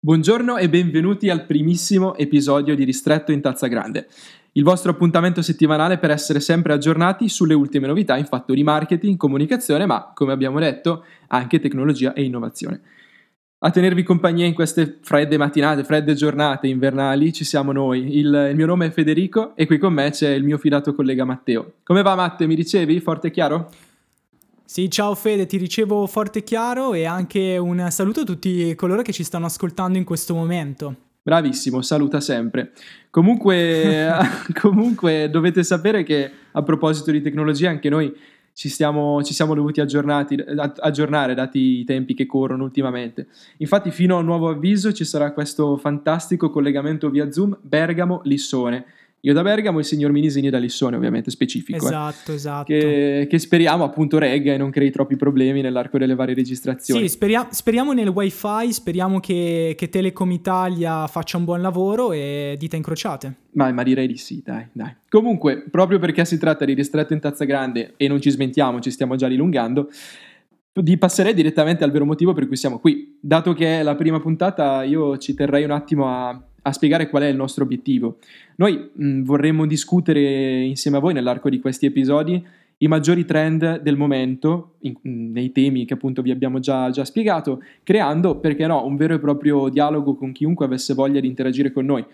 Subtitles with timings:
[0.00, 4.06] Buongiorno e benvenuti al primissimo episodio di Ristretto in Tazza Grande,
[4.52, 9.16] il vostro appuntamento settimanale per essere sempre aggiornati sulle ultime novità in fatto di marketing,
[9.16, 12.80] comunicazione, ma come abbiamo detto anche tecnologia e innovazione.
[13.58, 18.18] A tenervi compagnia in queste fredde mattinate, fredde giornate invernali ci siamo noi.
[18.18, 21.24] Il, il, mio nome è Federico e qui con me c'è il mio fidato collega
[21.24, 21.72] Matteo.
[21.82, 23.00] Come va Matte, mi ricevi?
[23.00, 23.68] Forte e chiaro?
[24.70, 29.00] Sì, ciao Fede, ti ricevo forte e chiaro e anche un saluto a tutti coloro
[29.00, 30.94] che ci stanno ascoltando in questo momento.
[31.22, 32.72] Bravissimo, saluta sempre.
[33.08, 34.12] Comunque,
[34.60, 38.14] comunque dovete sapere che a proposito di tecnologia anche noi
[38.52, 43.28] ci, stiamo, ci siamo dovuti aggiornare dati i tempi che corrono ultimamente.
[43.56, 48.84] Infatti fino a nuovo avviso ci sarà questo fantastico collegamento via Zoom Bergamo-Lissone
[49.22, 51.84] io da Bergamo e il signor Minisini da Lissone, ovviamente specifico.
[51.84, 51.88] Eh.
[51.88, 52.34] Esatto, eh.
[52.34, 52.64] esatto.
[52.64, 57.00] Che, che, speriamo appunto regga e non crei troppi problemi nell'arco delle varie registrazioni.
[57.02, 62.54] Sì, speria- speriamo nel wifi, speriamo che, che, Telecom Italia faccia un buon lavoro e
[62.58, 63.34] dita incrociate.
[63.52, 64.94] Ma, ma direi di sì, dai, dai.
[65.08, 68.92] Comunque, proprio perché si tratta di ristretto in tazza grande e non ci smentiamo, ci
[68.92, 69.90] stiamo già dilungando,
[70.72, 73.18] di passerei direttamente al vero motivo per cui siamo qui.
[73.20, 77.22] Dato che è la prima puntata, io ci terrei un attimo a a spiegare qual
[77.22, 78.18] è il nostro obiettivo.
[78.58, 82.44] Noi mh, vorremmo discutere insieme a voi nell'arco di questi episodi
[82.78, 87.62] i maggiori trend del momento, in, nei temi che appunto vi abbiamo già, già, spiegato,
[87.82, 91.84] creando, perché no, un vero e proprio dialogo con chiunque avesse voglia di interagire con
[91.84, 92.04] noi.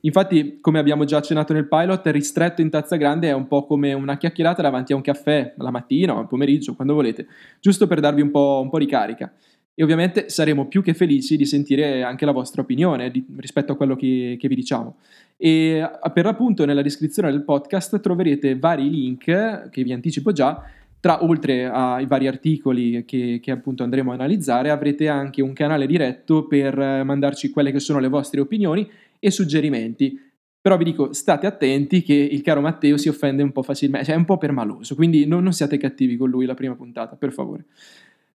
[0.00, 3.92] Infatti, come abbiamo già accennato nel pilot, ristretto in tazza grande è un po' come
[3.92, 7.26] una chiacchierata davanti a un caffè, la mattina o al pomeriggio, quando volete,
[7.60, 9.32] giusto per darvi un po', un po di carica.
[9.74, 13.76] E ovviamente saremo più che felici di sentire anche la vostra opinione di, rispetto a
[13.76, 14.96] quello che, che vi diciamo.
[15.36, 20.62] E per l'appunto nella descrizione del podcast troverete vari link che vi anticipo già
[21.02, 25.88] tra oltre ai vari articoli che, che, appunto andremo a analizzare, avrete anche un canale
[25.88, 30.16] diretto per mandarci quelle che sono le vostre opinioni e suggerimenti.
[30.60, 34.14] Però vi dico, state attenti che il caro Matteo si offende un po' facilmente, cioè
[34.14, 37.32] è un po' permaloso, quindi non, non siate cattivi con lui la prima puntata, per
[37.32, 37.64] favore.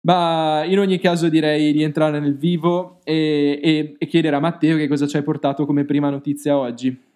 [0.06, 4.76] Ma in ogni caso direi di entrare nel vivo e, e, e chiedere a Matteo
[4.76, 7.12] che cosa ci hai portato come prima notizia oggi.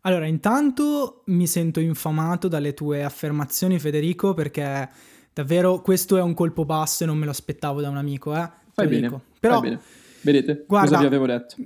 [0.00, 4.88] Allora, intanto mi sento infamato dalle tue affermazioni, Federico, perché
[5.32, 8.48] davvero questo è un colpo basso e non me lo aspettavo da un amico, eh?
[8.72, 9.80] Fai bene, Però, fai bene.
[10.22, 11.56] Vedete, guarda, cosa vi avevo detto?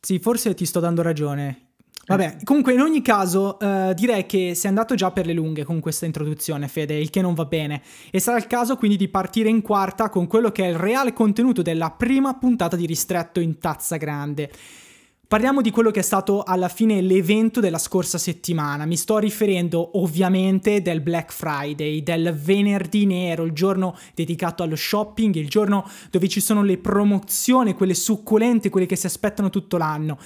[0.00, 1.71] Sì, forse ti sto dando ragione.
[2.04, 5.78] Vabbè, comunque in ogni caso uh, direi che sei andato già per le lunghe con
[5.78, 7.80] questa introduzione, Fede, il che non va bene.
[8.10, 11.12] E sarà il caso quindi di partire in quarta con quello che è il reale
[11.12, 14.50] contenuto della prima puntata di Ristretto in Tazza Grande.
[15.32, 18.84] Parliamo di quello che è stato alla fine l'evento della scorsa settimana.
[18.84, 25.34] Mi sto riferendo ovviamente del Black Friday, del venerdì nero, il giorno dedicato allo shopping,
[25.36, 30.18] il giorno dove ci sono le promozioni, quelle succulente, quelle che si aspettano tutto l'anno.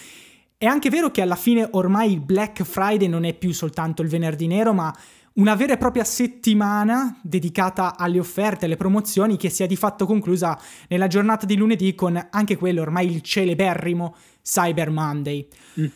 [0.59, 4.09] È anche vero che alla fine ormai il Black Friday non è più soltanto il
[4.09, 4.95] venerdì nero, ma
[5.35, 10.07] una vera e propria settimana dedicata alle offerte, alle promozioni, che si è di fatto
[10.07, 10.59] conclusa
[10.89, 15.47] nella giornata di lunedì con anche quello ormai il celeberrimo Cyber Monday.
[15.79, 15.91] Mm-hmm.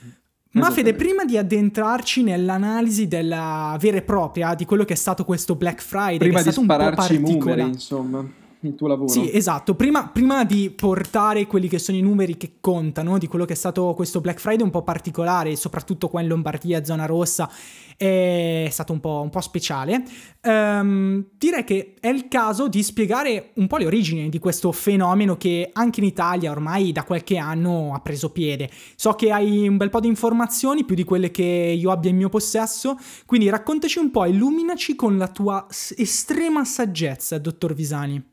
[0.52, 5.24] Ma Fede, prima di addentrarci nell'analisi della vera e propria di quello che è stato
[5.24, 8.28] questo Black Friday, prima che è stato un po' particolare, numeri, insomma
[8.68, 9.08] il tuo lavoro.
[9.08, 9.74] Sì, esatto.
[9.74, 13.56] Prima, prima, di portare quelli che sono i numeri che contano di quello che è
[13.56, 17.50] stato questo Black Friday un po' particolare, soprattutto qua in Lombardia, zona rossa,
[17.96, 20.02] è stato un po', un po speciale.
[20.42, 25.36] Um, direi che è il caso di spiegare un po' le origini di questo fenomeno
[25.36, 28.70] che anche in Italia ormai da qualche anno ha preso piede.
[28.96, 32.16] So che hai un bel po' di informazioni, più di quelle che io abbia in
[32.16, 35.66] mio possesso, quindi raccontaci un po', illuminaci con la tua
[35.96, 38.29] estrema saggezza, dottor Visani.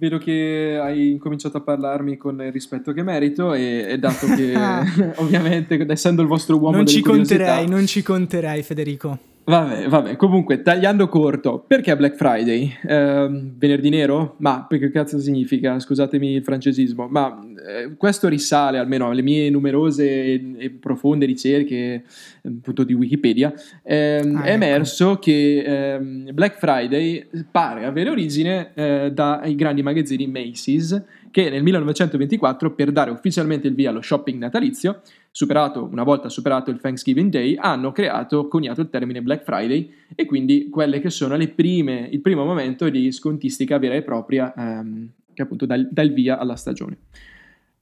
[0.00, 4.54] Vedo che hai incominciato a parlarmi con il rispetto che merito e, e dato che
[5.20, 9.18] ovviamente essendo il vostro uomo non ci conterei, non ci conterei Federico.
[9.42, 12.72] Vabbè, vabbè, comunque tagliando corto, perché Black Friday?
[12.86, 14.36] Eh, venerdì nero?
[14.38, 15.80] Ma che cazzo significa?
[15.80, 22.04] Scusatemi il francesismo, ma eh, questo risale almeno alle mie numerose e, e profonde ricerche
[22.44, 23.52] appunto di Wikipedia.
[23.82, 24.46] Eh, ah, è ecco.
[24.46, 31.62] emerso che ehm, Black Friday pare avere origine eh, dai grandi magazzini Macy's che nel
[31.62, 37.30] 1924 per dare ufficialmente il via allo shopping natalizio superato, una volta superato il Thanksgiving
[37.30, 42.08] Day, hanno creato, coniato il termine Black Friday e quindi quelle che sono le prime,
[42.10, 46.56] il primo momento di scontistica vera e propria ehm, che appunto dà, il via alla
[46.56, 46.98] stagione.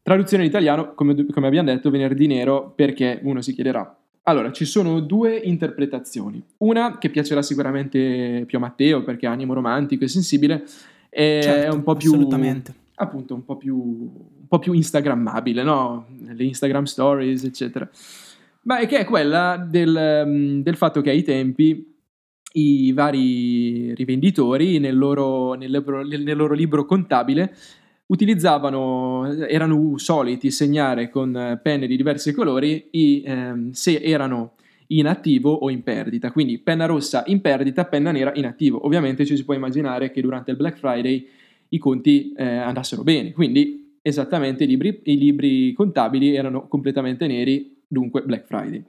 [0.03, 3.97] Traduzione in italiano, come, come abbiamo detto, venerdì nero perché uno si chiederà.
[4.23, 6.43] Allora, ci sono due interpretazioni.
[6.59, 10.65] Una che piacerà sicuramente più a Matteo perché ha animo romantico e sensibile,
[11.09, 12.13] è certo, un po' più
[12.99, 16.07] appunto un po' più, un po più instagrammabile, no?
[16.27, 17.89] Le Instagram stories, eccetera.
[18.63, 21.97] Ma che è quella del, mm, del fatto che ai tempi
[22.53, 27.55] i vari rivenditori nel loro, nel nel loro libro contabile
[28.07, 34.55] utilizzavano, erano soliti segnare con penne di diversi colori i, ehm, se erano
[34.89, 36.33] in attivo o in perdita.
[36.33, 38.85] Quindi penna rossa in perdita, penna nera in attivo.
[38.87, 41.27] Ovviamente ci si può immaginare che durante il Black Friday
[41.71, 47.83] i conti eh, andassero bene, quindi esattamente i libri, i libri contabili erano completamente neri,
[47.87, 48.85] dunque Black Friday.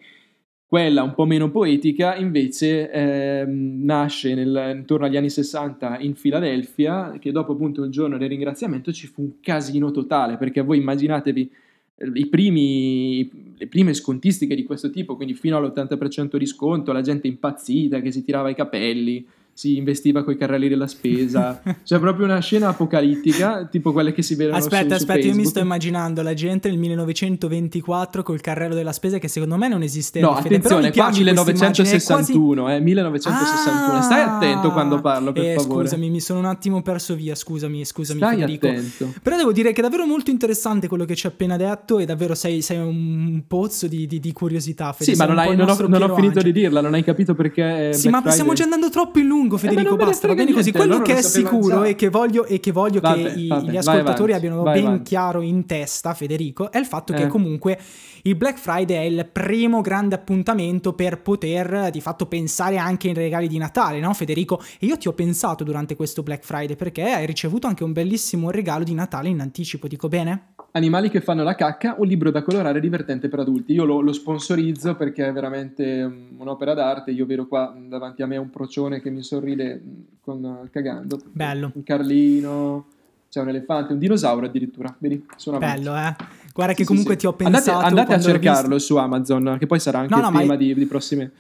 [0.66, 7.18] Quella un po' meno poetica invece eh, nasce nel, intorno agli anni 60 in Filadelfia,
[7.20, 11.52] che dopo appunto il giorno del ringraziamento ci fu un casino totale, perché voi immaginatevi
[11.96, 17.28] eh, primi, le prime scontistiche di questo tipo, quindi fino all'80% di sconto, la gente
[17.28, 21.62] impazzita che si tirava i capelli, si investiva con i carrelli della spesa.
[21.90, 25.36] Cioè, proprio una scena apocalittica, tipo quelle che si vedono aspetta, su, aspetta, su io
[25.36, 29.82] mi sto immaginando la gente nel 1924 col carrello della spesa che secondo me non
[29.82, 30.20] esiste.
[30.20, 32.78] No, attenzione, qua 1961, quasi...
[32.78, 33.98] eh, 1961.
[33.98, 35.88] Ah, Stai attento quando parlo, per eh, favore.
[35.88, 38.68] Scusami, mi sono un attimo perso via, scusami, scusami Stai Federico.
[38.68, 39.14] attento.
[39.22, 42.06] Però devo dire che è davvero molto interessante quello che ci hai appena detto e
[42.06, 45.12] davvero sei, sei un pozzo di, di, di curiosità, Federico.
[45.12, 47.94] Sì, ma non, hai, non, ho, non ho, finito di dirla, non hai capito perché...
[47.94, 50.52] Sì, Black ma stiamo già andando troppo in lungo, eh, Federico, eh, basta va bene
[50.52, 50.72] così.
[50.72, 54.34] Quello che è sicuro e che voglio, e che, voglio vabbè, che vabbè, gli ascoltatori
[54.34, 55.04] abbiano ben avanti.
[55.04, 57.18] chiaro in testa, Federico, è il fatto eh.
[57.18, 57.80] che comunque
[58.24, 63.14] il Black Friday è il primo grande appuntamento per poter di fatto pensare anche ai
[63.14, 64.62] regali di Natale, no Federico?
[64.80, 68.52] E io ti ho pensato durante questo Black Friday perché hai ricevuto anche un bellissimo
[68.52, 70.54] regalo di Natale in anticipo, dico bene?
[70.72, 73.74] Animali che fanno la cacca, un libro da colorare divertente per adulti.
[73.74, 77.10] Io lo, lo sponsorizzo perché è veramente un'opera d'arte.
[77.10, 79.82] Io vedo qua davanti a me un procione che mi sorride
[80.22, 81.20] con, cagando.
[81.32, 81.72] Bello.
[81.74, 82.86] Un Carlino,
[83.30, 84.96] c'è un elefante, un dinosauro addirittura.
[85.00, 86.16] Vedi, suona Bello, eh.
[86.60, 87.26] Guarda che comunque sì, sì.
[87.26, 87.72] ti ho pensato.
[87.72, 90.56] Andate, andate a cercarlo su Amazon, che poi sarà anche no, no, il tema ma...
[90.58, 91.32] di, di prossime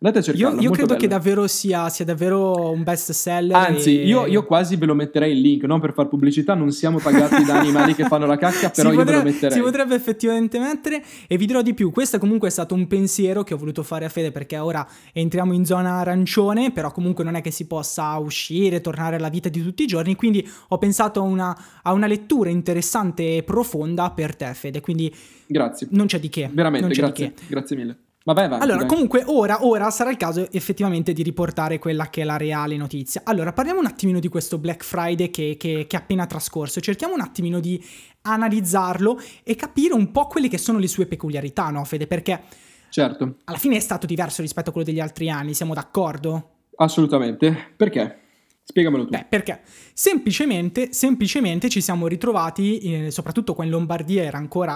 [0.00, 0.56] Andate a cercarlo.
[0.56, 1.00] Io, io credo bello.
[1.00, 3.56] che davvero sia, sia, davvero un best seller.
[3.56, 4.06] Anzi, e...
[4.06, 7.44] io, io, quasi ve lo metterei il link, non per far pubblicità, non siamo pagati
[7.44, 9.56] da animali che fanno la cacca, però io potrebbe, ve lo metterei.
[9.56, 11.90] Si potrebbe effettivamente mettere e vi dirò di più.
[11.90, 15.54] Questo comunque è stato un pensiero che ho voluto fare a Fede perché ora entriamo
[15.54, 19.62] in zona arancione, però comunque non è che si possa uscire, tornare alla vita di
[19.62, 24.36] tutti i giorni, quindi ho pensato a una, a una lettura interessante e profonda per
[24.36, 25.14] te Fede, quindi
[25.46, 25.86] Grazie.
[25.90, 26.50] Non c'è di che.
[26.52, 27.32] Veramente, grazie.
[27.48, 27.96] Grazie mille.
[28.26, 28.88] Vabbè, avanti, allora, dai.
[28.88, 33.20] comunque, ora, ora, sarà il caso effettivamente di riportare quella che è la reale notizia.
[33.24, 36.80] Allora, parliamo un attimino di questo Black Friday che, che, che è appena trascorso.
[36.80, 37.80] Cerchiamo un attimino di
[38.22, 42.08] analizzarlo e capire un po' quelle che sono le sue peculiarità, no, Fede?
[42.08, 42.42] Perché
[42.88, 43.36] certo.
[43.44, 46.54] alla fine è stato diverso rispetto a quello degli altri anni, siamo d'accordo?
[46.74, 47.74] Assolutamente.
[47.76, 48.22] Perché?
[48.64, 49.10] Spiegamelo tu.
[49.10, 49.60] Beh, perché?
[49.92, 54.74] Semplicemente, semplicemente ci siamo ritrovati, eh, soprattutto qua in Lombardia era ancora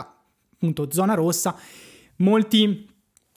[0.54, 1.56] appunto zona rossa,
[2.18, 2.86] molti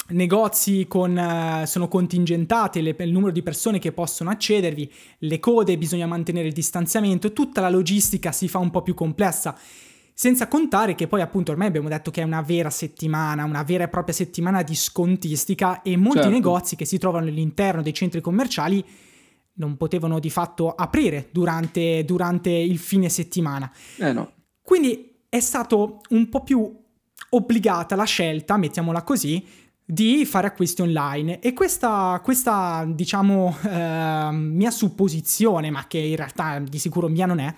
[0.09, 5.77] negozi con, uh, sono contingentati, le, il numero di persone che possono accedervi, le code,
[5.77, 9.57] bisogna mantenere il distanziamento, tutta la logistica si fa un po' più complessa.
[10.15, 13.85] Senza contare che poi appunto ormai abbiamo detto che è una vera settimana, una vera
[13.85, 16.33] e propria settimana di scontistica e molti certo.
[16.33, 18.85] negozi che si trovano all'interno dei centri commerciali
[19.55, 23.71] non potevano di fatto aprire durante, durante il fine settimana.
[23.97, 24.31] Eh no.
[24.61, 26.81] Quindi è stato un po' più
[27.29, 29.43] obbligata la scelta, mettiamola così,
[29.85, 36.59] di fare acquisti online e questa, questa diciamo eh, mia supposizione ma che in realtà
[36.59, 37.53] di sicuro mia non è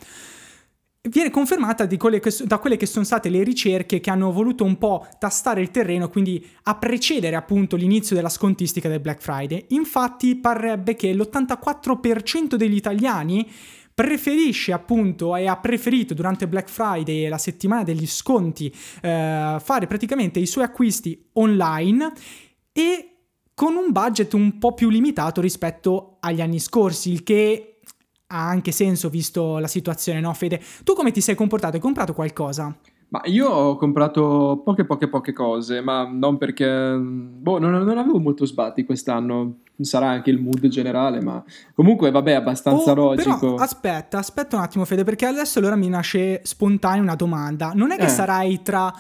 [1.10, 4.78] viene confermata quelle che, da quelle che sono state le ricerche che hanno voluto un
[4.78, 9.66] po' tastare il terreno, quindi a precedere appunto l'inizio della scontistica del Black Friday.
[9.70, 13.48] Infatti parrebbe che l'84% degli italiani
[13.96, 18.68] preferisce appunto e ha preferito durante Black Friday la settimana degli sconti
[19.02, 22.12] eh, fare praticamente i suoi acquisti online
[22.74, 23.10] e
[23.54, 27.80] con un budget un po' più limitato rispetto agli anni scorsi, il che
[28.28, 30.62] ha anche senso visto la situazione, no Fede?
[30.84, 31.78] Tu come ti sei comportato?
[31.78, 32.78] Hai comprato qualcosa?
[33.16, 36.98] Ma io ho comprato poche poche poche cose, ma non perché...
[37.00, 41.42] Boh, non, non avevo molto sbatti quest'anno, sarà anche il mood generale, ma
[41.74, 43.40] comunque vabbè, abbastanza oh, logico.
[43.40, 47.72] Però aspetta, aspetta un attimo Fede, perché adesso allora mi nasce spontanea una domanda.
[47.74, 48.10] Non è che eh.
[48.10, 48.94] sarai tra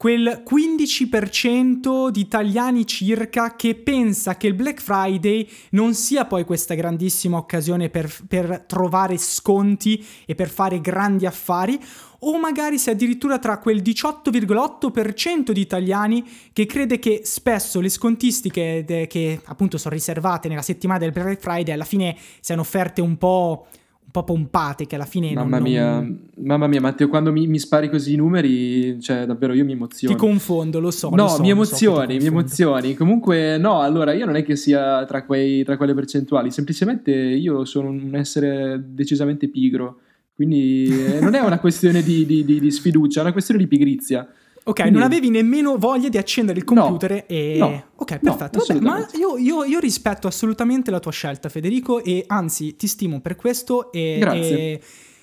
[0.00, 6.72] quel 15% di italiani circa che pensa che il Black Friday non sia poi questa
[6.72, 11.78] grandissima occasione per, per trovare sconti e per fare grandi affari,
[12.20, 18.82] o magari se addirittura tra quel 18,8% di italiani che crede che spesso le scontistiche
[18.86, 23.18] de- che appunto sono riservate nella settimana del Black Friday alla fine siano offerte un
[23.18, 23.66] po'
[24.10, 26.28] po' pompate che alla fine mamma non, mia, non...
[26.36, 30.14] mamma mia Matteo quando mi, mi, spari così i numeri cioè davvero io mi emoziono
[30.14, 32.94] ti confondo lo so no lo so, mi emozioni so mi emozioni.
[32.94, 37.64] Comunque no allora io non è che sia tra, quei, tra quelle percentuali semplicemente io
[37.64, 40.00] sono un essere decisamente pigro
[40.34, 43.66] quindi eh, non è una questione di, di, di, di sfiducia è una questione di
[43.66, 44.26] pigrizia
[44.70, 44.92] Ok, Quindi...
[44.92, 47.56] non avevi nemmeno voglia di accendere il computer no, e...
[47.58, 48.58] No, ok, perfetto.
[48.58, 52.86] No, Vabbè, ma io, io, io, rispetto assolutamente la tua scelta, Federico, e anzi ti
[52.86, 54.16] stimo per questo e...
[54.20, 54.56] Grazie.
[54.56, 54.80] E,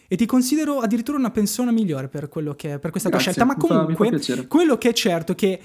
[0.09, 3.45] e ti considero addirittura una persona migliore per, che, per questa Grazie, tua scelta.
[3.45, 5.59] Ma comunque, fa, quello che è certo è che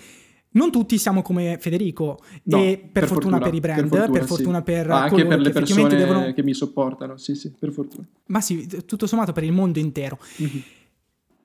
[0.53, 3.99] non tutti siamo come Federico no, e per, per fortuna, fortuna, per i brand, per
[3.99, 4.63] fortuna, per fortuna sì.
[4.65, 6.33] per ah, anche per le persone devono...
[6.33, 8.07] che mi sopportano, sì sì, per fortuna.
[8.27, 10.19] Ma sì, tutto sommato per il mondo intero.
[10.41, 10.61] Mm-hmm.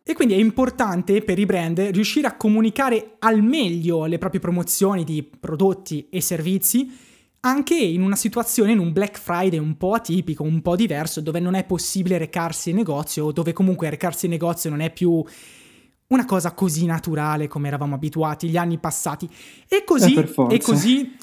[0.10, 5.04] E quindi è importante per i brand riuscire a comunicare al meglio le proprie promozioni
[5.04, 6.90] di prodotti e servizi
[7.42, 11.42] anche in una situazione, in un Black Friday un po' atipico, un po' diverso, dove
[11.42, 15.22] non è possibile recarsi in negozio o dove comunque recarsi in negozio non è più
[16.08, 19.30] una cosa così naturale come eravamo abituati gli anni passati.
[19.68, 21.18] E così, eh, e così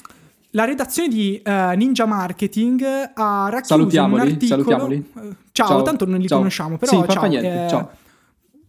[0.51, 2.83] la redazione di uh, Ninja Marketing
[3.15, 4.63] ha racchiuso un articolo.
[4.63, 5.11] Salutiamoli.
[5.51, 6.37] Ciao, ciao, tanto non li ciao.
[6.37, 7.21] conosciamo, però sì, ciao.
[7.21, 8.03] Fa niente, eh, ciao.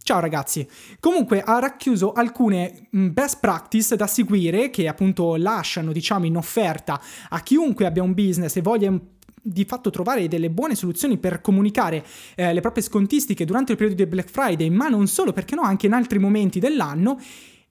[0.07, 0.65] Ciao ragazzi,
[1.01, 6.97] comunque ha racchiuso alcune best practice da seguire che appunto lasciano diciamo in offerta
[7.27, 8.97] a chiunque abbia un business e voglia
[9.41, 14.01] di fatto trovare delle buone soluzioni per comunicare eh, le proprie scontistiche durante il periodo
[14.01, 17.19] di Black Friday, ma non solo, perché no, anche in altri momenti dell'anno.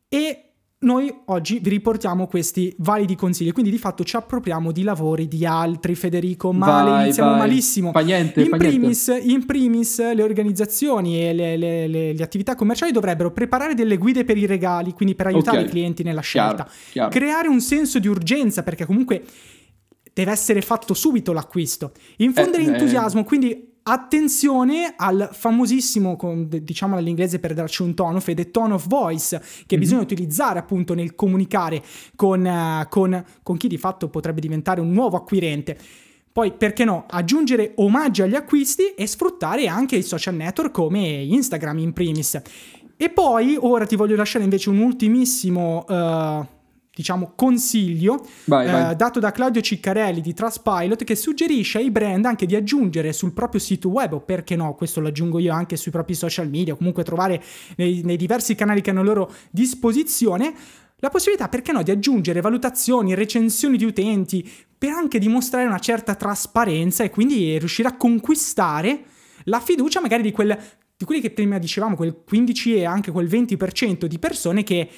[0.06, 0.45] E
[0.86, 5.44] noi oggi vi riportiamo questi validi consigli, quindi di fatto ci appropriamo di lavori di
[5.44, 7.38] altri, Federico, male, vai, iniziamo vai.
[7.40, 7.90] malissimo.
[7.90, 9.28] Fa niente, in, fa primis, niente.
[9.32, 14.24] in primis le organizzazioni e le, le, le, le, attività commerciali dovrebbero preparare delle guide
[14.24, 15.68] per i regali, quindi per aiutare okay.
[15.68, 16.62] i clienti nella scelta.
[16.62, 17.10] Chiaro, chiaro.
[17.10, 19.24] Creare un senso di urgenza, perché comunque
[20.12, 21.90] deve essere fatto subito l'acquisto.
[22.18, 23.24] Infondere eh, entusiasmo, eh.
[23.24, 26.16] quindi attenzione al famosissimo,
[26.48, 29.78] diciamo all'inglese per darci un tono, Fede, tone of voice, che mm-hmm.
[29.78, 31.82] bisogna utilizzare appunto nel comunicare
[32.16, 35.78] con, uh, con, con chi di fatto potrebbe diventare un nuovo acquirente.
[36.32, 41.78] Poi, perché no, aggiungere omaggi agli acquisti e sfruttare anche i social network come Instagram
[41.78, 42.40] in primis.
[42.96, 45.84] E poi, ora ti voglio lasciare invece un ultimissimo...
[45.88, 46.54] Uh,
[46.96, 48.96] diciamo, consiglio vai, eh, vai.
[48.96, 53.60] dato da Claudio Ciccarelli di Trustpilot che suggerisce ai brand anche di aggiungere sul proprio
[53.60, 56.76] sito web, o perché no, questo lo aggiungo io anche sui propri social media, o
[56.78, 57.42] comunque trovare
[57.76, 60.54] nei, nei diversi canali che hanno a loro disposizione,
[61.00, 66.14] la possibilità, perché no, di aggiungere valutazioni, recensioni di utenti, per anche dimostrare una certa
[66.14, 69.02] trasparenza e quindi riuscire a conquistare
[69.44, 70.58] la fiducia magari di, quel,
[70.96, 74.88] di quelli che prima dicevamo, quel 15 e anche quel 20% di persone che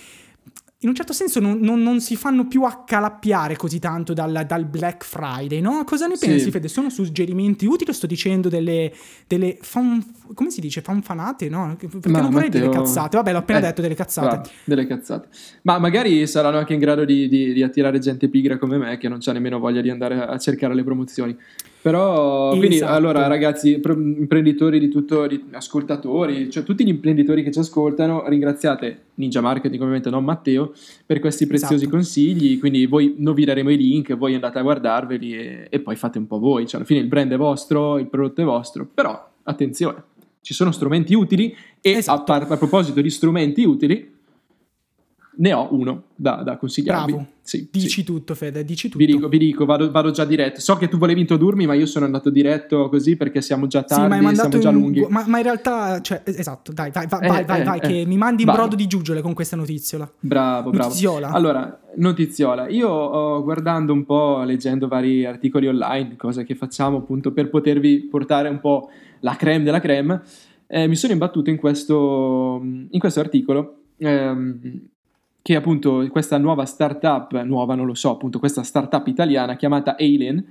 [0.83, 4.65] in un certo senso non, non, non, si fanno più accalappiare così tanto dal, dal
[4.65, 5.83] Black Friday, no?
[5.85, 6.51] Cosa ne pensi, sì.
[6.53, 6.69] Fede?
[6.69, 8.93] Sono suggerimenti utili o sto dicendo delle,
[9.27, 10.01] delle fan,
[10.35, 10.81] come si dice?
[10.81, 11.77] Fanfanate, no?
[11.77, 12.69] Perché Ma non vorrei Matteo...
[12.69, 13.17] dire cazzate.
[13.17, 14.29] Vabbè, l'ho appena eh, detto, delle cazzate.
[14.29, 15.29] Bravo, delle cazzate.
[15.63, 19.09] Ma magari saranno anche in grado di, di, di, attirare gente pigra come me che
[19.09, 21.37] non ha nemmeno voglia di andare a cercare le promozioni.
[21.89, 22.59] Però, esatto.
[22.59, 28.29] quindi, allora, ragazzi, imprenditori di tutto, di ascoltatori, cioè tutti gli imprenditori che ci ascoltano,
[28.29, 30.75] ringraziate Ninja Marketing, ovviamente non Matteo,
[31.07, 31.91] per questi preziosi esatto.
[31.91, 32.59] consigli.
[32.59, 36.19] Quindi, voi non vi daremo i link, voi andate a guardarveli e, e poi fate
[36.19, 36.67] un po' voi.
[36.67, 40.03] Cioè, alla fine il brand è vostro, il prodotto è vostro, però attenzione,
[40.43, 42.33] ci sono strumenti utili e esatto.
[42.33, 44.17] a, a proposito di strumenti utili,
[45.39, 47.13] ne ho uno da, da consigliarvi.
[47.13, 48.05] Bravo, sì, dici sì.
[48.05, 49.05] tutto Fede, dici tutto.
[49.05, 50.61] Vi dico, vi dico vado, vado, già diretto.
[50.61, 54.17] So che tu volevi introdurmi, ma io sono andato diretto così perché siamo già tardi,
[54.17, 55.07] sì, ma siamo già in, lunghi.
[55.09, 57.87] Ma, ma, in realtà, cioè, esatto, dai, vai, vai, eh, vai, vai, eh, vai eh,
[57.87, 58.61] che mi mandi in vado.
[58.61, 60.11] brodo di giuggiole con questa notiziola.
[60.21, 60.89] Bravo, bravo.
[60.89, 61.29] Notiziola.
[61.31, 62.69] Allora, notiziola.
[62.69, 68.01] Io oh, guardando un po', leggendo vari articoli online, cosa che facciamo appunto per potervi
[68.01, 68.91] portare un po'
[69.21, 70.21] la creme della creme,
[70.67, 74.89] eh, mi sono imbattuto in questo, in questo articolo ehm,
[75.49, 80.45] che appunto questa nuova startup, nuova non lo so, appunto questa startup italiana chiamata Alien,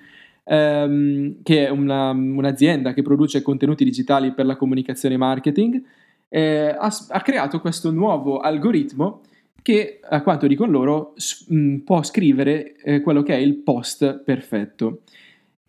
[0.43, 5.83] ehm, che è una, un'azienda che produce contenuti digitali per la comunicazione e marketing,
[6.29, 9.21] eh, ha, ha, creato questo nuovo algoritmo
[9.61, 14.23] che, a quanto dicono loro, s- mh, può scrivere eh, quello che è il post
[14.23, 15.01] perfetto.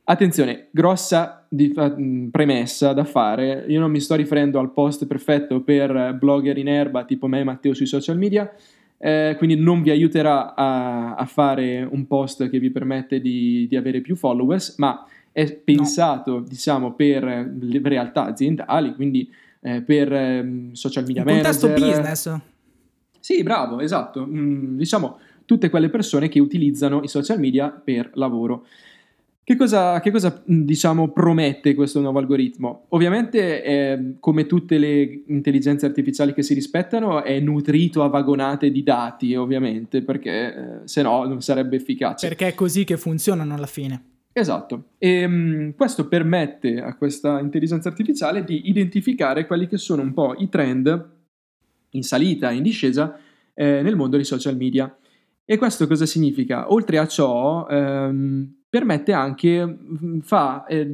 [0.05, 5.61] Attenzione, grossa di, uh, premessa da fare, io non mi sto riferendo al post perfetto
[5.61, 8.51] per blogger in erba tipo me e Matteo sui social media,
[8.99, 13.77] eh, quindi non vi aiuterà a, a, fare un post che vi permette di, di
[13.77, 16.41] avere più followers, ma è pensato, no.
[16.41, 17.23] diciamo, per
[17.83, 21.61] realtà aziendali, quindi eh, per eh, social media Un manager.
[21.61, 22.41] contesto business.
[23.21, 24.27] Sì, bravo, esatto.
[24.27, 28.67] Mm, diciamo, tutte quelle persone che utilizzano i social media per lavoro.
[29.49, 32.85] Che cosa, che cosa, diciamo, promette questo nuovo algoritmo?
[32.89, 38.83] Ovviamente, eh, come tutte le intelligenze artificiali che si rispettano, è nutrito a vagonate di
[38.83, 42.29] dati, ovviamente, perché eh, se no non sarebbe efficace.
[42.29, 44.03] Perché è così che funzionano alla fine.
[44.33, 50.13] Esatto, e um, questo permette a questa intelligenza artificiale di identificare quelli che sono un
[50.13, 51.09] po' i trend
[51.93, 53.19] in salita, in discesa
[53.55, 54.95] eh, nel mondo dei social media.
[55.51, 56.71] E questo cosa significa?
[56.71, 60.87] Oltre a ciò, ehm, permette anche, mm, fa eh,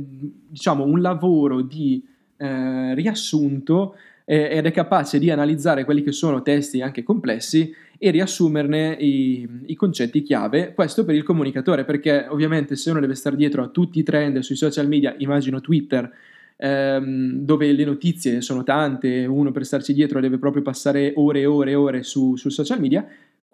[0.48, 2.00] diciamo un lavoro di
[2.36, 8.10] eh, riassunto eh, ed è capace di analizzare quelli che sono testi anche complessi e
[8.12, 10.72] riassumerne i, i, concetti chiave.
[10.72, 14.38] Questo per il comunicatore, perché ovviamente se uno deve stare dietro a tutti i trend
[14.38, 16.08] sui social media, immagino Twitter,
[16.58, 21.46] ehm, dove le notizie sono tante, uno per starci dietro deve proprio passare ore e
[21.46, 23.04] ore e ore su, sul social media,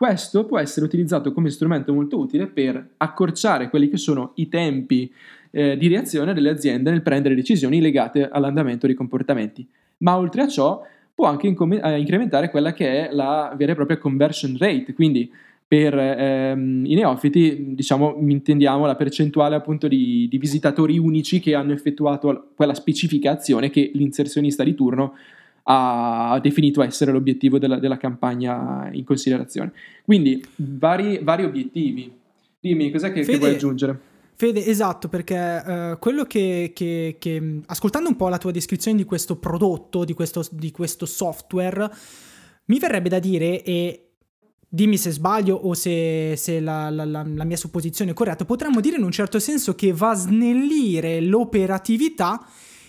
[0.01, 5.13] questo può essere utilizzato come strumento molto utile per accorciare quelli che sono i tempi
[5.51, 9.69] eh, di reazione delle aziende nel prendere decisioni legate all'andamento dei comportamenti.
[9.99, 10.81] Ma oltre a ciò
[11.15, 15.31] può anche incom- eh, incrementare quella che è la vera e propria conversion rate, quindi
[15.69, 21.73] per ehm, i neofiti, diciamo, intendiamo la percentuale appunto di, di visitatori unici che hanno
[21.73, 25.13] effettuato quella specifica azione che l'inserzionista di turno
[25.65, 29.73] ha definito essere l'obiettivo della, della campagna in considerazione.
[30.05, 32.13] Quindi vari, vari obiettivi.
[32.59, 34.01] Dimmi, cos'è che, Fede, che vuoi aggiungere?
[34.35, 39.05] Fede, esatto, perché uh, quello che, che, che, ascoltando un po' la tua descrizione di
[39.05, 41.91] questo prodotto, di questo, di questo software,
[42.67, 44.11] mi verrebbe da dire, e
[44.67, 48.81] dimmi se sbaglio o se, se la, la, la, la, mia supposizione è corretta, potremmo
[48.81, 52.47] dire in un certo senso che va a snellire l'operatività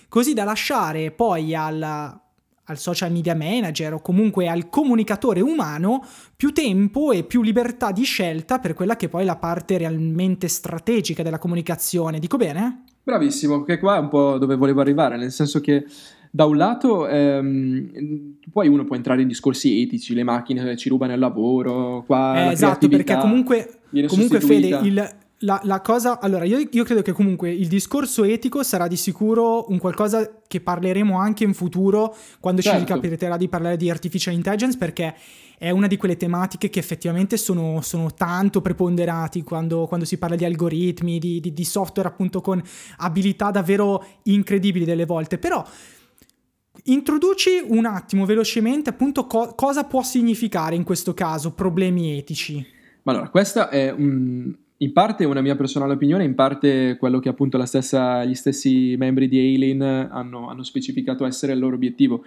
[0.08, 2.31] così da lasciare poi alla,
[2.72, 6.04] al social media manager o comunque al comunicatore umano
[6.36, 10.48] più tempo e più libertà di scelta per quella che poi è la parte realmente
[10.48, 12.20] strategica della comunicazione.
[12.20, 12.84] Dico bene?
[13.04, 15.86] Bravissimo, che qua è un po' dove volevo arrivare, nel senso che
[16.34, 21.14] da un lato ehm, poi uno può entrare in discorsi etici, le macchine ci rubano
[21.14, 25.10] il lavoro, qua eh, esatto, perché comunque, comunque Fede, il,
[25.44, 29.70] la, la, cosa, allora io, io, credo che comunque il discorso etico sarà di sicuro
[29.70, 32.80] un qualcosa che parleremo anche in futuro quando certo.
[32.80, 35.16] ci ricapiterà di parlare di artificial intelligence perché
[35.58, 40.36] è una di quelle tematiche che effettivamente sono, sono tanto preponderati quando, quando, si parla
[40.36, 42.62] di algoritmi, di, di, di, software appunto con
[42.98, 45.64] abilità davvero incredibili delle volte, però
[46.86, 52.66] introduci un attimo velocemente appunto co- cosa può significare in questo caso problemi etici.
[53.04, 57.64] Allora, questa è un in parte una mia personale opinione, in parte quello che appunto
[57.66, 62.24] stessa, gli stessi membri di Alien hanno, hanno, specificato essere il loro obiettivo,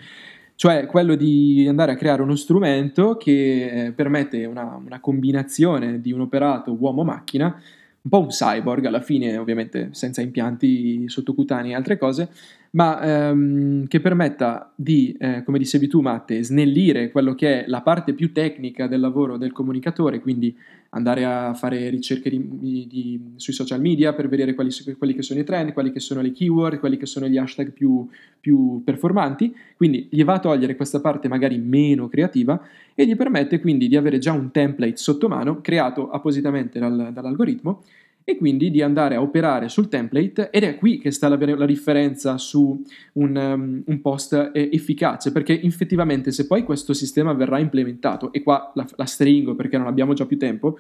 [0.55, 6.13] cioè quello di andare a creare uno strumento che eh, permette una, una combinazione di
[6.13, 7.61] un operato uomo-macchina
[8.05, 12.29] un po' un cyborg alla fine, ovviamente senza impianti sottocutanei e altre cose,
[12.75, 17.83] ma ehm, che permetta di, eh, come dicevi tu Matte, snellire quello che è la
[17.83, 20.57] parte più tecnica del lavoro del comunicatore, quindi
[20.91, 25.41] andare a fare ricerche di, di, sui social media per vedere quali, quelli che sono
[25.41, 28.09] i trend, quali che sono le keyword, quali che sono gli hashtag più,
[28.41, 32.61] più performanti, quindi gli va a togliere questa parte magari meno creativa
[32.95, 37.83] e gli permette quindi di avere già un template sotto mano creato appositamente dal, dall'algoritmo
[38.25, 41.67] e quindi di andare a operare sul template ed è qui che sta la, la
[41.67, 42.83] differenza su
[43.13, 48.73] un, um, un, post efficace perché effettivamente se poi questo sistema verrà implementato e qua
[48.75, 50.79] la, la stringo perché non abbiamo già più tempo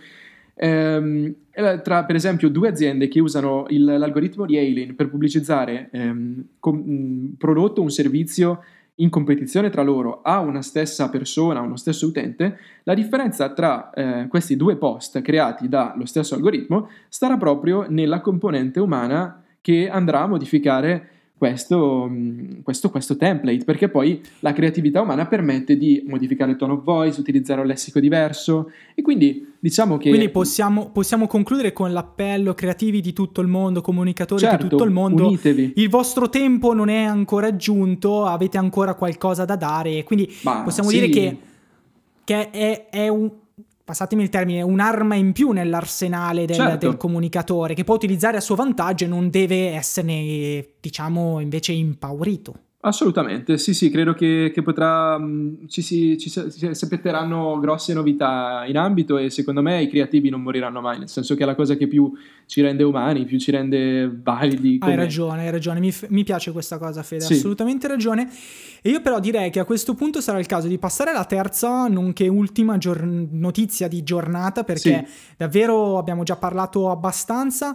[0.54, 1.34] ehm,
[1.82, 7.34] tra per esempio due aziende che usano il, l'algoritmo di Alien per pubblicizzare ehm, un
[7.36, 8.62] prodotto o un servizio
[8.96, 14.26] in competizione tra loro a una stessa persona, uno stesso utente, la differenza tra eh,
[14.28, 20.26] questi due post creati dallo stesso algoritmo starà proprio nella componente umana che andrà a
[20.26, 26.56] modificare questo, mm, questo, questo, template, perché poi la creatività umana permette di modificare il
[26.56, 30.08] tone of voice, utilizzare un lessico diverso e quindi diciamo che...
[30.08, 34.84] Quindi possiamo, possiamo concludere con l'appello creativi di tutto il mondo, comunicatori certo, di tutto
[34.84, 35.26] il mondo.
[35.26, 35.72] Unitevi.
[35.76, 40.88] Il vostro tempo non è ancora giunto, avete ancora qualcosa da dare, quindi Ma possiamo
[40.88, 41.00] sì.
[41.00, 41.38] dire che,
[42.22, 43.30] che è, è un
[43.84, 46.88] passatemi il termine, un'arma in più nell'arsenale del, certo.
[46.88, 52.54] del, comunicatore che può utilizzare a suo vantaggio e non deve esserne, diciamo, invece impaurito.
[52.86, 58.64] Assolutamente, sì, sì, credo che, che potrà, mm, ci si, ci si aspetteranno grosse novità
[58.66, 61.54] in ambito e secondo me i creativi non moriranno mai, nel senso che è la
[61.54, 62.12] cosa che più
[62.44, 64.80] ci rende umani, più ci rende validi.
[64.82, 67.32] Hai ragione, hai ragione, mi, mi piace questa cosa Fede, sì.
[67.32, 68.30] assolutamente ragione.
[68.82, 71.88] E io però direi che a questo punto sarà il caso di passare alla terza,
[71.88, 75.34] nonché ultima gior- notizia di giornata, perché sì.
[75.38, 77.74] davvero abbiamo già parlato abbastanza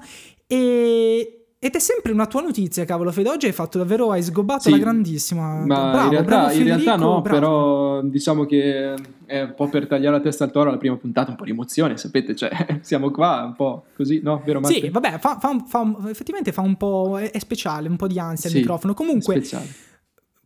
[0.51, 3.11] E, ed è sempre una tua notizia, cavolo.
[3.11, 5.65] Fede, oggi hai fatto davvero, hai sgobbato sì, la grandissima.
[5.65, 7.37] Ma bravo, in, realtà, bravo Federico, in realtà no, bravo.
[7.37, 8.93] però diciamo che
[9.25, 11.51] è un po' per tagliare la testa al toro la prima puntata, un po' di
[11.51, 14.41] emozione, sapete, cioè siamo qua un po' così, no?
[14.45, 14.63] Vero?
[14.63, 18.17] Sì, vabbè, fa, fa, fa, effettivamente fa un po', è, è speciale, un po' di
[18.19, 18.93] ansia sì, il microfono.
[18.93, 19.35] Comunque...
[19.35, 19.87] Speciale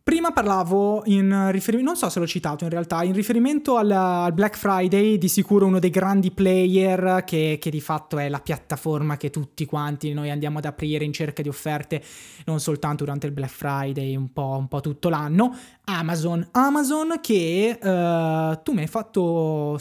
[0.04, 4.34] Prima parlavo in riferimento, non so se l'ho citato in realtà, in riferimento al, al
[4.34, 9.16] Black Friday, di sicuro uno dei grandi player che, che, di fatto è la piattaforma
[9.16, 12.02] che tutti quanti noi andiamo ad aprire in cerca di offerte,
[12.44, 16.46] non soltanto durante il Black Friday, un po', un po tutto l'anno, Amazon.
[16.50, 19.78] Amazon che uh, tu mi hai fatto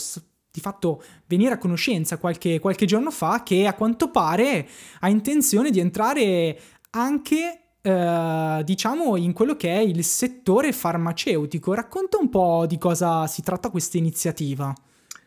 [0.50, 4.70] di fatto venire a conoscenza qualche, qualche giorno fa che a quanto pare
[5.02, 6.58] ha intenzione di entrare
[6.92, 11.74] anche Uh, diciamo in quello che è il settore farmaceutico.
[11.74, 14.74] Racconta un po' di cosa si tratta questa iniziativa.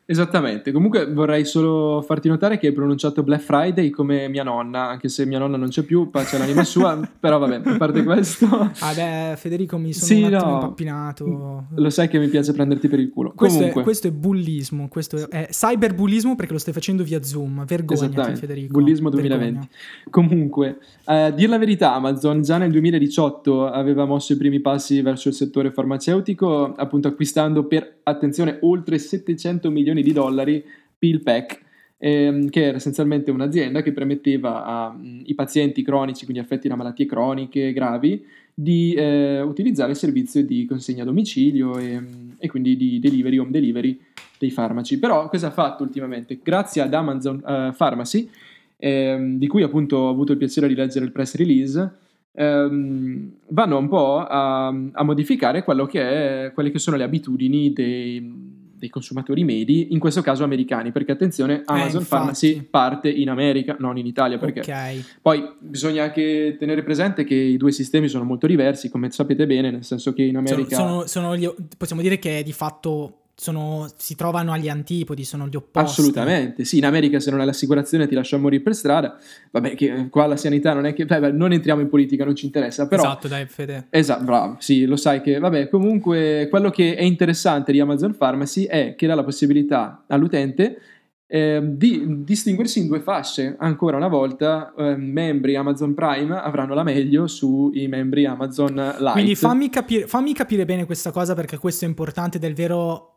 [0.09, 5.09] Esattamente, comunque vorrei solo farti notare che hai pronunciato Black Friday come mia nonna, anche
[5.09, 8.47] se mia nonna non c'è più, pace l'anima sua, però vabbè, a parte questo...
[8.47, 11.64] Vabbè, ah Federico, mi sono sì, un attimo no, impappinato.
[11.75, 13.33] Lo sai che mi piace prenderti per il culo.
[13.35, 18.37] Questo, è, questo è, bullismo, questo è cyberbullismo perché lo stai facendo via Zoom, vergognati
[18.37, 18.79] Federico.
[18.79, 19.45] Bullismo 2020.
[19.45, 19.69] Vergogna.
[20.09, 25.03] Comunque, a eh, dir la verità, Amazon già nel 2018 aveva mosso i primi passi
[25.03, 30.64] verso il settore farmaceutico, appunto acquistando per, attenzione, oltre 700 milioni di dollari
[30.99, 31.61] PillPack,
[31.99, 37.73] ehm, che era essenzialmente un'azienda che permetteva ai pazienti cronici, quindi affetti da malattie croniche
[37.73, 42.01] gravi, di eh, utilizzare il servizio di consegna a domicilio e,
[42.38, 44.01] e, quindi di delivery, home delivery
[44.38, 44.99] dei farmaci.
[44.99, 46.38] Però cosa ha fatto ultimamente?
[46.42, 48.31] Grazie ad Amazon uh, Pharmacy,
[48.77, 52.05] ehm, di cui appunto ho avuto il piacere di leggere il press release,
[52.37, 58.55] ehm, vanno un po' a, a modificare che è, quelle che sono le abitudini dei
[58.79, 63.31] dei consumatori medi, in questo caso americani, perché attenzione, eh, Amazon eh, Pharmacy parte in
[63.31, 65.03] America, non in Italia, perché okay.
[65.20, 69.70] poi bisogna anche tenere presente che i due sistemi sono molto diversi, come sapete bene,
[69.70, 70.77] nel senso che in America...
[70.77, 75.46] Sono, sono, sono gli, possiamo dire che di fatto sono, si trovano agli antipodi, sono
[75.46, 76.01] gli opposti.
[76.01, 79.18] Assolutamente, sì, in America se non hai l'assicurazione ti lasciano morire per strada,
[79.51, 82.46] vabbè che qua la sanità non è che, vabbè, non entriamo in politica, non ci
[82.46, 83.03] interessa, però...
[83.03, 83.88] Esatto, dai, Fede.
[83.90, 88.64] Esatto, bravo, sì, lo sai che, vabbè, comunque quello che è interessante di Amazon Pharmacy
[88.64, 90.81] è che dà la possibilità all'utente
[91.27, 93.57] eh, di distinguersi in due fasce.
[93.59, 99.12] Ancora una volta, eh, membri Amazon Prime avranno la meglio sui membri Amazon Lite.
[99.12, 103.15] Quindi fammi capire, fammi capire bene questa cosa perché questo è importante del vero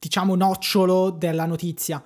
[0.00, 2.02] diciamo, nocciolo della notizia.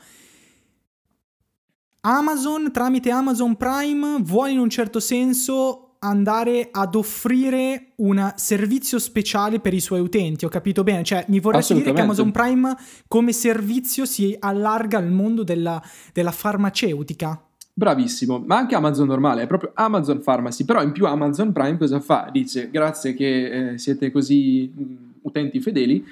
[2.00, 9.58] Amazon, tramite Amazon Prime, vuole in un certo senso andare ad offrire un servizio speciale
[9.58, 10.44] per i suoi utenti.
[10.44, 11.02] Ho capito bene?
[11.02, 12.76] Cioè, mi vorresti dire che Amazon Prime
[13.08, 17.40] come servizio si allarga al mondo della, della farmaceutica?
[17.76, 21.98] Bravissimo, ma anche Amazon normale, è proprio Amazon Pharmacy, però in più Amazon Prime cosa
[21.98, 22.28] fa?
[22.30, 26.04] Dice grazie che eh, siete così mh, mm, utenti fedeli,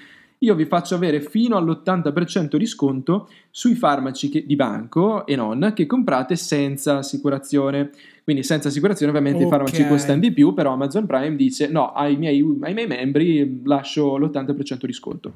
[0.42, 5.72] io vi faccio avere fino all'80% di sconto sui farmaci che, di banco e non
[5.74, 7.90] che comprate senza assicurazione.
[8.24, 9.48] Quindi senza assicurazione ovviamente okay.
[9.48, 13.62] i farmaci costano di più, però Amazon Prime dice no, ai miei, ai miei membri
[13.64, 15.32] lascio l'80% di sconto.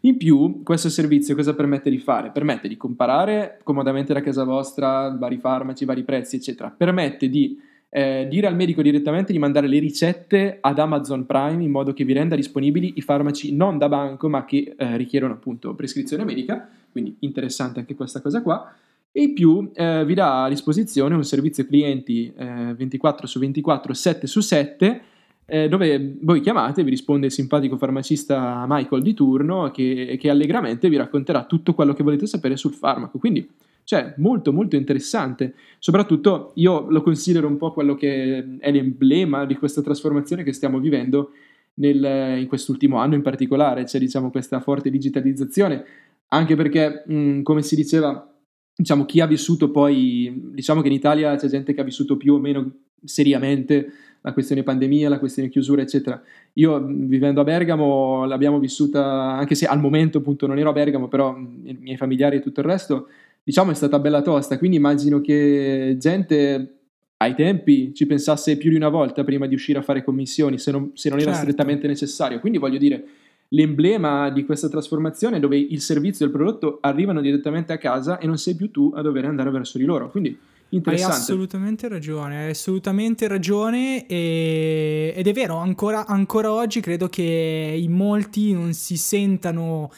[0.00, 2.30] In più, questo servizio cosa permette di fare?
[2.30, 6.72] Permette di comparare comodamente da casa vostra vari farmaci, vari prezzi, eccetera.
[6.76, 7.58] Permette di
[7.90, 12.04] eh, dire al medico direttamente di mandare le ricette ad Amazon Prime in modo che
[12.04, 16.68] vi renda disponibili i farmaci non da banco ma che eh, richiedono appunto prescrizione medica,
[16.92, 18.74] quindi interessante anche questa cosa qua.
[19.10, 23.94] E in più eh, vi dà a disposizione un servizio clienti 24 eh, su 24,
[23.94, 25.00] 7 su 7,
[25.46, 30.90] eh, dove voi chiamate, vi risponde il simpatico farmacista Michael di turno che, che allegramente
[30.90, 33.18] vi racconterà tutto quello che volete sapere sul farmaco.
[33.18, 33.48] Quindi
[33.88, 35.54] cioè, molto molto interessante.
[35.78, 40.78] Soprattutto io lo considero un po' quello che è l'emblema di questa trasformazione che stiamo
[40.78, 41.30] vivendo
[41.76, 45.82] nel, in quest'ultimo anno in particolare, cioè diciamo questa forte digitalizzazione,
[46.28, 48.30] anche perché, mh, come si diceva,
[48.76, 52.34] diciamo chi ha vissuto poi, diciamo che in Italia c'è gente che ha vissuto più
[52.34, 52.70] o meno
[53.02, 56.20] seriamente la questione pandemia, la questione chiusura, eccetera.
[56.54, 61.08] Io vivendo a Bergamo l'abbiamo vissuta, anche se al momento appunto non ero a Bergamo,
[61.08, 63.08] però i miei familiari e tutto il resto
[63.48, 66.80] diciamo è stata bella tosta, quindi immagino che gente
[67.16, 70.70] ai tempi ci pensasse più di una volta prima di uscire a fare commissioni, se
[70.70, 71.46] non, se non era certo.
[71.46, 72.40] strettamente necessario.
[72.40, 73.02] Quindi voglio dire,
[73.48, 78.26] l'emblema di questa trasformazione dove il servizio e il prodotto arrivano direttamente a casa e
[78.26, 80.10] non sei più tu a dover andare verso di loro.
[80.10, 81.14] Quindi interessante.
[81.14, 85.14] Hai assolutamente ragione, hai assolutamente ragione e...
[85.16, 89.90] ed è vero, ancora, ancora oggi credo che in molti non si sentano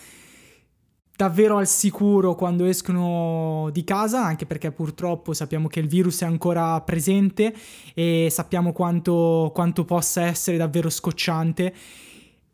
[1.20, 6.24] davvero al sicuro quando escono di casa, anche perché purtroppo sappiamo che il virus è
[6.24, 7.52] ancora presente
[7.92, 11.74] e sappiamo quanto, quanto possa essere davvero scocciante.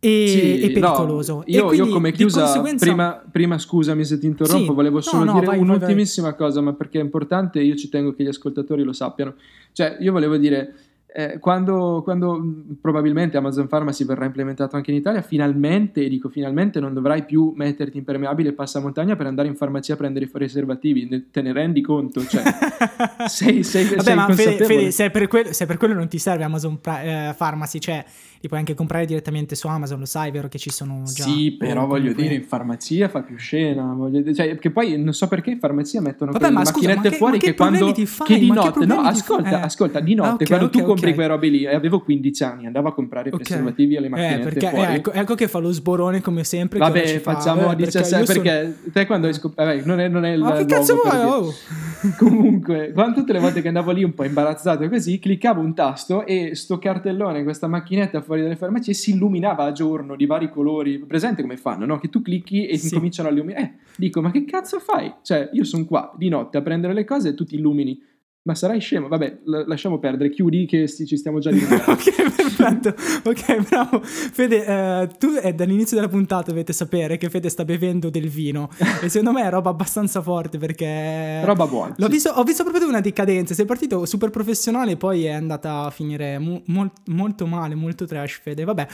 [0.00, 1.36] E, sì, e pericoloso.
[1.36, 2.84] No, io, io, come chiusa, conseguenza...
[2.84, 4.74] prima, prima, scusami se ti interrompo, sì.
[4.74, 6.46] volevo solo no, no, dire vai, un'ultimissima vai, vai.
[6.48, 9.34] cosa, ma perché è importante, io ci tengo che gli ascoltatori lo sappiano.
[9.70, 10.74] Cioè, io volevo dire,
[11.18, 12.38] eh, quando, quando,
[12.78, 17.96] probabilmente Amazon Pharmacy verrà implementato anche in Italia, finalmente, dico finalmente, non dovrai più metterti
[17.96, 22.22] impermeabile e passamontagna per andare in farmacia a prendere i preservativi, te ne rendi conto?
[22.22, 22.42] Cioè,
[23.28, 26.18] sei, sei, Vabbè, sei ma Fede, Fede se, per quello, se, per quello, non ti
[26.18, 28.04] serve Amazon eh, Pharmacy, cioè
[28.40, 31.24] li puoi anche comprare direttamente su Amazon, lo sai, vero che ci sono già.
[31.24, 35.26] Sì, però voglio dire, in farmacia fa più scena, dire, cioè, che poi non so
[35.28, 37.94] perché in farmacia mettono Vabbè, ma scusa, macchinette ma che, fuori ma che, che quando
[37.94, 39.64] fai, che di notte, no, ascolta, eh.
[39.64, 41.14] ascolta, di notte, ah, okay, quando okay, tu compri okay.
[41.14, 43.40] quelle robe lì, avevo 15 anni, andavo a comprare okay.
[43.40, 44.94] preservativi alle eh, macchinette eh, perché, fuori.
[44.94, 46.78] ecco, ecco, che fa lo sborone come sempre.
[46.78, 48.92] Vabbè, facciamo fa, eh, 17, perché, perché sono...
[48.92, 51.20] te quando hai scoperto, non è, non è ma che cazzo vuoi?
[51.20, 51.52] Oh.
[52.18, 56.24] Comunque, quando tutte le volte che andavo lì un po' imbarazzato così, cliccavo un tasto
[56.26, 60.98] e sto cartellone, questa macchinetta fuori dalle farmacie si illuminava a giorno di vari colori.
[60.98, 61.98] Presente come fanno, no?
[61.98, 62.94] Che tu clicchi e sì.
[62.94, 63.64] cominciano a illuminare.
[63.64, 65.12] Eh, dico, ma che cazzo fai?
[65.22, 68.00] Cioè, io sono qua di notte a prendere le cose e tu ti illumini.
[68.46, 69.08] Ma sarai scemo?
[69.08, 71.90] Vabbè, lasciamo perdere, chiudi che ci stiamo già diventando.
[71.98, 72.94] ok, perfetto.
[73.28, 74.00] Ok, bravo.
[74.04, 78.70] Fede, eh, tu è dall'inizio della puntata dovete sapere che Fede sta bevendo del vino.
[79.02, 81.44] e secondo me è roba abbastanza forte perché...
[81.44, 81.94] Roba buona.
[81.96, 82.12] L'ho sì.
[82.12, 83.52] visto, ho visto proprio una decadenza.
[83.52, 88.04] Sei partito super professionale e poi è andata a finire mo- mo- molto male, molto
[88.04, 88.62] trash, Fede.
[88.62, 88.86] Vabbè.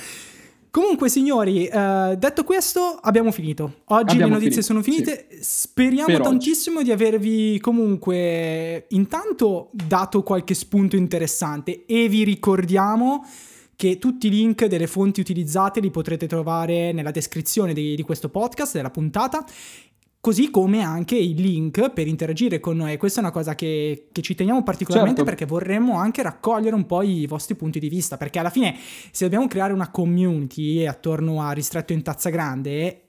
[0.72, 3.80] Comunque, signori, eh, detto questo, abbiamo finito.
[3.88, 5.26] Oggi abbiamo le notizie finito, sono finite.
[5.28, 5.38] Sì.
[5.42, 6.87] Speriamo per tantissimo oggi.
[6.87, 13.22] di avervi comunque intanto dato qualche spunto interessante e vi ricordiamo
[13.76, 18.30] che tutti i link delle fonti utilizzate li potrete trovare nella descrizione di, di questo
[18.30, 19.44] podcast, della puntata
[20.22, 22.96] così come anche il link per interagire con noi.
[22.96, 25.37] Questa è una cosa che, che ci teniamo particolarmente certo.
[25.37, 28.76] perché vorremmo anche raccogliere un po' i vostri punti di vista, perché alla fine
[29.11, 33.00] se dobbiamo creare una community attorno a Ristretto in Tazza Grande,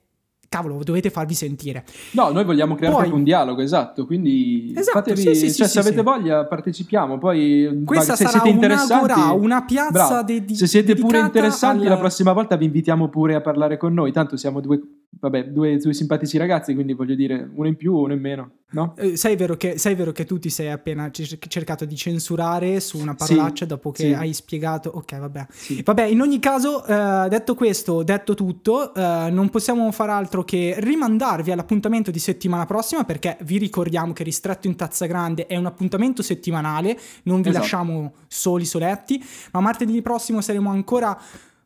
[0.49, 1.85] cavolo, dovete farvi sentire.
[2.13, 3.11] No, noi vogliamo creare poi...
[3.11, 7.83] un dialogo, esatto, quindi esatto, fatevi, sì, sì, cioè, sì, se avete voglia partecipiamo, poi
[7.85, 11.93] Questa se sarà siete interessanti, una piazza de- di, se siete pure interessanti alla...
[11.93, 14.79] la prossima volta vi invitiamo pure a parlare con noi, tanto siamo due,
[15.19, 18.51] vabbè, due, due simpatici ragazzi, quindi voglio dire, uno in più, uno in meno.
[18.73, 18.95] No?
[18.97, 22.97] Eh, sai, vero che, sai vero che tu ti sei appena cercato di censurare su
[22.97, 24.13] una parolaccia sì, dopo che sì.
[24.13, 24.89] hai spiegato.
[24.89, 25.45] Ok, vabbè.
[25.51, 25.81] Sì.
[25.83, 30.75] Vabbè, in ogni caso, eh, detto questo, detto tutto, eh, non possiamo fare altro che
[30.79, 35.67] rimandarvi all'appuntamento di settimana prossima perché vi ricordiamo che Ristretto in Tazza Grande è un
[35.67, 37.63] appuntamento settimanale, non vi esatto.
[37.63, 41.15] lasciamo soli soletti, ma martedì prossimo saremo ancora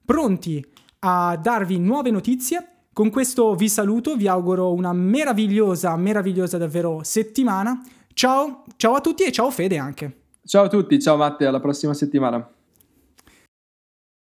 [0.03, 0.65] pronti
[0.99, 7.79] a darvi nuove notizie con questo vi saluto, vi auguro una meravigliosa, meravigliosa davvero settimana.
[8.11, 10.21] Ciao, ciao a tutti e ciao Fede anche.
[10.43, 12.56] Ciao a tutti, ciao Matte, alla prossima settimana.